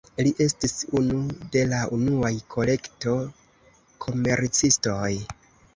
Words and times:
Li 0.27 0.29
estis 0.45 0.71
unu 1.01 1.19
de 1.57 1.61
la 1.75 1.81
unuaj 1.99 2.31
kolekto-komercistoj. 2.55 5.09